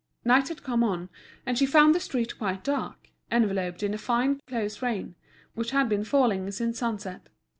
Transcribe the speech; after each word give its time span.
Night 0.25 0.47
had 0.47 0.63
come 0.63 0.83
on, 0.83 1.09
and 1.45 1.59
she 1.59 1.65
found 1.67 1.93
the 1.93 1.99
street 1.99 2.39
quite 2.39 2.63
dark, 2.63 3.11
enveloped 3.31 3.83
in 3.83 3.93
a 3.93 3.99
fine 3.99 4.39
close 4.47 4.81
rain, 4.81 5.13
which 5.53 5.69
had 5.69 5.87
been 5.89 6.03
falling 6.03 6.49
since 6.49 6.79
sunset. 6.79 7.29